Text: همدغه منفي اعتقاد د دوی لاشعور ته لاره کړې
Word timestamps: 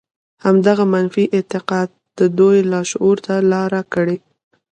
همدغه 0.45 0.83
منفي 0.93 1.23
اعتقاد 1.35 1.89
د 2.17 2.19
دوی 2.37 2.57
لاشعور 2.71 3.17
ته 3.25 3.33
لاره 3.51 3.81
کړې 3.93 4.17